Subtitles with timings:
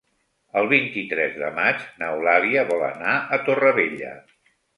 [0.61, 4.17] El vint-i-tres de maig n'Eulàlia vol anar a Torrevella.